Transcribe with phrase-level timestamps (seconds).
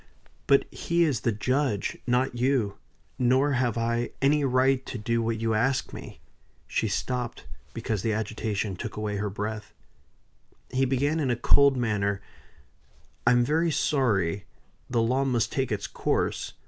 [0.47, 2.77] But he is the judge, not you;
[3.19, 6.19] nor have I any right to do what you ask me."
[6.65, 9.75] She stopped, because the agitation took away her breath.
[10.71, 12.19] He began in a cold manner:
[13.27, 14.45] "I am very sorry.
[14.89, 16.53] The law must take its course.